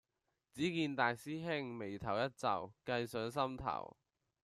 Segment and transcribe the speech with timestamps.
[0.51, 3.95] 只見大師兄眉頭一皺，計上心頭